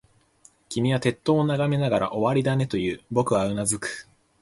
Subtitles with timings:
[0.69, 3.01] 君は鉄塔を眺めながら、終わりだね、と言う。
[3.11, 4.07] 僕はうなずく。